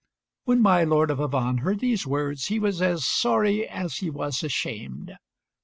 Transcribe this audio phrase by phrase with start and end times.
[0.45, 4.41] When my Lord of Avannes heard these words, he was as sorry as he was
[4.41, 5.15] ashamed.